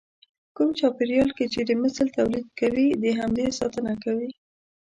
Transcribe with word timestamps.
په 0.45 0.49
کوم 0.57 0.69
چاپېريال 0.79 1.29
کې 1.37 1.45
چې 1.53 1.61
د 1.69 1.71
مثل 1.83 2.05
توليد 2.17 2.47
کوي 2.59 2.87
د 3.03 3.05
همدې 3.19 3.47
ساتنه 3.59 3.93
کوي. 4.03 4.29